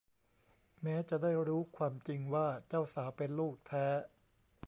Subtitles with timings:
[0.81, 3.85] แม้จะได้รู้ความจริงว่าเจ้าสาวเป็นลูกแท้